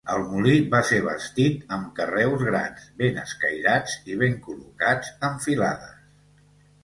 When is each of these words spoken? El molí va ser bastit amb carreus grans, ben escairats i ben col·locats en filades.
El 0.11 0.23
molí 0.27 0.53
va 0.69 0.77
ser 0.91 0.97
bastit 1.07 1.75
amb 1.75 1.91
carreus 1.99 2.45
grans, 2.47 2.87
ben 3.01 3.19
escairats 3.25 3.97
i 4.13 4.17
ben 4.23 4.41
col·locats 4.47 5.11
en 5.29 5.37
filades. 5.47 6.01